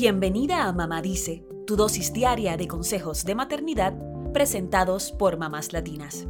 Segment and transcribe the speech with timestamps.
[0.00, 3.98] Bienvenida a Mamá Dice, tu dosis diaria de consejos de maternidad
[4.32, 6.28] presentados por mamás latinas.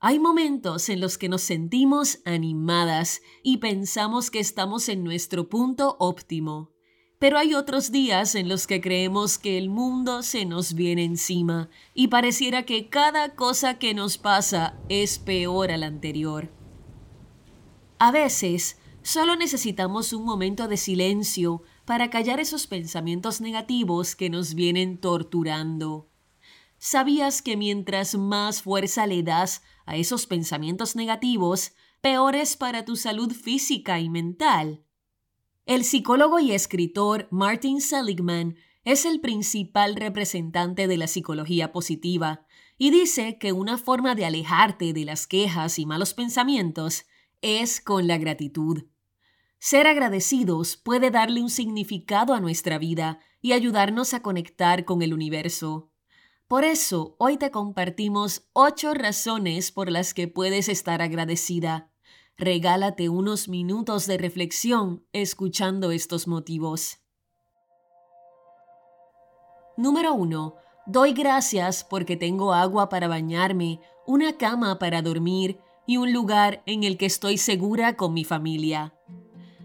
[0.00, 5.94] Hay momentos en los que nos sentimos animadas y pensamos que estamos en nuestro punto
[6.00, 6.72] óptimo.
[7.20, 11.70] Pero hay otros días en los que creemos que el mundo se nos viene encima
[11.94, 16.50] y pareciera que cada cosa que nos pasa es peor a la anterior.
[18.00, 24.54] A veces, solo necesitamos un momento de silencio para callar esos pensamientos negativos que nos
[24.54, 26.08] vienen torturando.
[26.78, 32.96] ¿Sabías que mientras más fuerza le das a esos pensamientos negativos, peor es para tu
[32.96, 34.84] salud física y mental?
[35.66, 42.46] El psicólogo y escritor Martin Seligman es el principal representante de la psicología positiva
[42.78, 47.04] y dice que una forma de alejarte de las quejas y malos pensamientos
[47.42, 48.84] es con la gratitud.
[49.66, 55.14] Ser agradecidos puede darle un significado a nuestra vida y ayudarnos a conectar con el
[55.14, 55.90] universo.
[56.48, 61.90] Por eso, hoy te compartimos ocho razones por las que puedes estar agradecida.
[62.36, 66.98] Regálate unos minutos de reflexión escuchando estos motivos.
[69.78, 70.56] Número 1.
[70.84, 76.84] Doy gracias porque tengo agua para bañarme, una cama para dormir y un lugar en
[76.84, 78.92] el que estoy segura con mi familia.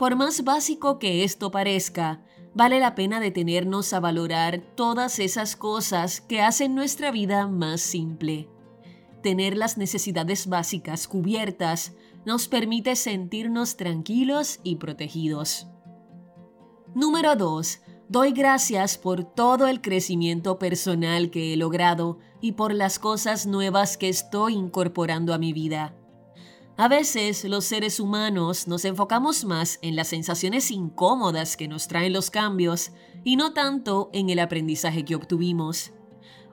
[0.00, 6.22] Por más básico que esto parezca, vale la pena detenernos a valorar todas esas cosas
[6.22, 8.48] que hacen nuestra vida más simple.
[9.22, 11.92] Tener las necesidades básicas cubiertas
[12.24, 15.66] nos permite sentirnos tranquilos y protegidos.
[16.94, 17.82] Número 2.
[18.08, 23.98] Doy gracias por todo el crecimiento personal que he logrado y por las cosas nuevas
[23.98, 25.94] que estoy incorporando a mi vida.
[26.80, 32.14] A veces los seres humanos nos enfocamos más en las sensaciones incómodas que nos traen
[32.14, 35.92] los cambios y no tanto en el aprendizaje que obtuvimos.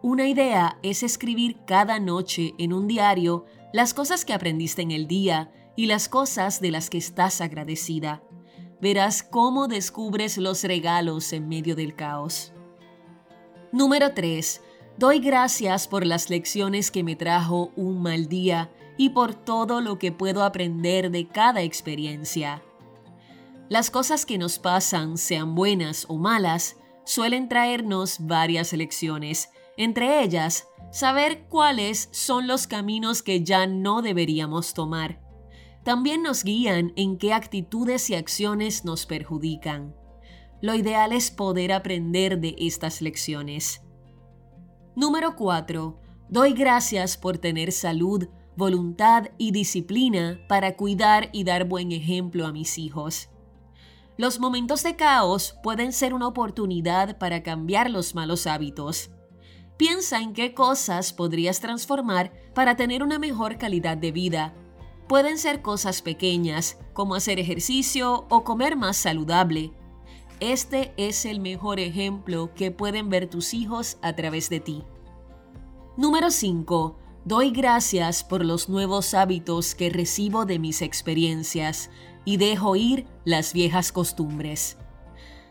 [0.00, 3.44] Una idea es escribir cada noche en un diario
[3.74, 8.22] las cosas que aprendiste en el día y las cosas de las que estás agradecida.
[8.80, 12.54] Verás cómo descubres los regalos en medio del caos.
[13.72, 14.62] Número 3.
[14.96, 19.98] Doy gracias por las lecciones que me trajo un mal día y por todo lo
[19.98, 22.62] que puedo aprender de cada experiencia.
[23.68, 30.68] Las cosas que nos pasan, sean buenas o malas, suelen traernos varias lecciones, entre ellas
[30.92, 35.20] saber cuáles son los caminos que ya no deberíamos tomar.
[35.82, 39.94] También nos guían en qué actitudes y acciones nos perjudican.
[40.62, 43.82] Lo ideal es poder aprender de estas lecciones.
[44.96, 46.00] Número 4.
[46.30, 52.52] Doy gracias por tener salud, voluntad y disciplina para cuidar y dar buen ejemplo a
[52.52, 53.28] mis hijos.
[54.16, 59.10] Los momentos de caos pueden ser una oportunidad para cambiar los malos hábitos.
[59.76, 64.54] Piensa en qué cosas podrías transformar para tener una mejor calidad de vida.
[65.08, 69.72] Pueden ser cosas pequeñas, como hacer ejercicio o comer más saludable.
[70.38, 74.84] Este es el mejor ejemplo que pueden ver tus hijos a través de ti.
[75.96, 77.03] Número 5.
[77.24, 81.90] Doy gracias por los nuevos hábitos que recibo de mis experiencias
[82.26, 84.76] y dejo ir las viejas costumbres.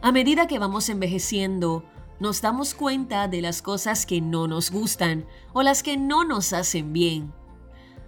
[0.00, 1.84] A medida que vamos envejeciendo,
[2.20, 6.52] nos damos cuenta de las cosas que no nos gustan o las que no nos
[6.52, 7.32] hacen bien.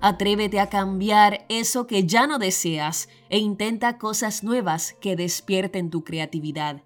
[0.01, 6.05] Atrévete a cambiar eso que ya no deseas e intenta cosas nuevas que despierten tu
[6.05, 6.83] creatividad.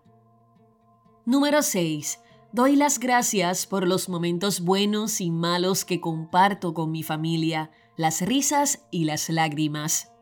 [1.26, 2.18] Número 6.
[2.52, 8.20] Doy las gracias por los momentos buenos y malos que comparto con mi familia, las
[8.20, 10.12] risas y las lágrimas.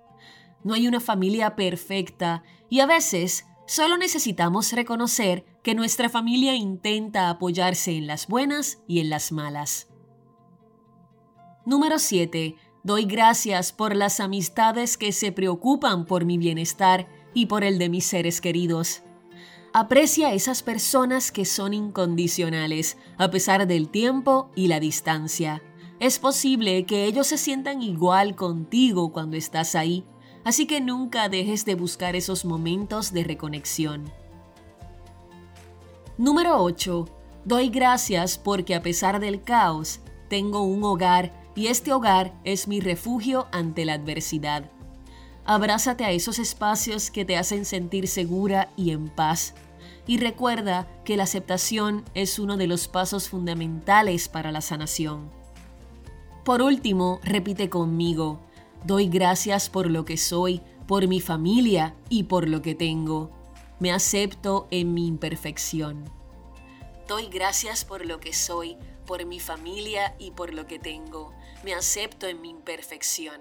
[0.62, 7.30] No hay una familia perfecta y a veces Solo necesitamos reconocer que nuestra familia intenta
[7.30, 9.86] apoyarse en las buenas y en las malas.
[11.64, 12.56] Número 7.
[12.82, 17.91] Doy gracias por las amistades que se preocupan por mi bienestar y por el de
[17.91, 19.04] mis seres queridos.
[19.72, 25.62] Aprecia a esas personas que son incondicionales, a pesar del tiempo y la distancia.
[26.00, 30.04] Es posible que ellos se sientan igual contigo cuando estás ahí,
[30.42, 34.10] así que nunca dejes de buscar esos momentos de reconexión.
[36.18, 37.04] Número 8.
[37.44, 42.80] Doy gracias porque a pesar del caos, tengo un hogar y este hogar es mi
[42.80, 44.68] refugio ante la adversidad.
[45.45, 49.54] Abrázate a esos espacios que te hacen sentir segura y en paz.
[50.07, 55.31] Y recuerda que la aceptación es uno de los pasos fundamentales para la sanación.
[56.45, 58.41] Por último, repite conmigo,
[58.84, 63.31] Doy gracias por lo que soy, por mi familia y por lo que tengo.
[63.78, 66.04] Me acepto en mi imperfección.
[67.07, 71.33] Doy gracias por lo que soy, por mi familia y por lo que tengo.
[71.63, 73.41] Me acepto en mi imperfección.